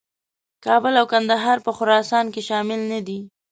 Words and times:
کابل 0.65 0.93
او 1.01 1.05
کندهار 1.11 1.57
په 1.65 1.71
خراسان 1.77 2.25
کې 2.33 2.41
شامل 2.49 2.79
نه 2.91 2.99
دي. 3.07 3.19